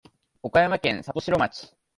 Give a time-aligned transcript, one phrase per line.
[0.41, 1.77] 岡山県里庄町